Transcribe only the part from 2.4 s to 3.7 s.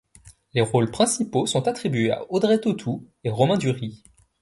Tautou et Romain